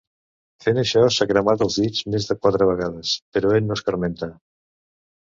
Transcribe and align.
Fent 0.63 0.79
això 0.83 1.03
s'ha 1.17 1.27
cremat 1.33 1.61
els 1.67 1.77
dits 1.83 2.03
més 2.15 2.27
de 2.31 2.39
quatre 2.41 2.71
vegades, 2.73 3.15
però 3.37 3.55
ell 3.61 3.71
no 3.71 3.81
escarmenta. 3.81 4.35